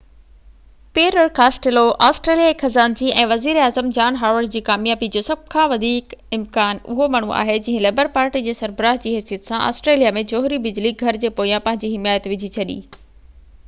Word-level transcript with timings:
Peter 0.97 1.27
Costello 1.39 1.81
آسٽريليائي 2.05 2.55
خزانچي 2.63 3.09
۽ 3.23 3.25
وزير 3.31 3.59
اعظم 3.65 3.91
جان 3.97 4.17
هاورڊ 4.21 4.49
جي 4.55 4.61
ڪاميابي 4.69 5.09
جو 5.17 5.21
سڀ 5.27 5.43
کان 5.57 5.69
وڌيڪ 5.75 6.15
امڪان 6.39 6.81
اهو 6.95 7.09
ماڻهو 7.17 7.37
آهي 7.43 7.59
جنهن 7.69 7.85
لبر 7.89 8.11
پارٽي 8.17 8.43
جي 8.49 8.57
سربراه 8.63 8.99
جي 9.07 9.15
حيثيت 9.19 9.51
سان 9.53 9.63
آسٽريليا 9.69 10.15
۾ 10.19 10.25
جوهري 10.35 10.61
بجلي 10.67 10.95
گهر 11.05 11.21
جي 11.25 11.35
پويان 11.41 11.65
پنهنجي 11.71 11.93
حمايت 11.95 12.29
وجهي 12.35 12.53
ڇڏي 12.59 12.79